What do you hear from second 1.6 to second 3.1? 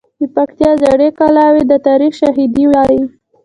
د تاریخ شاهدي وایي.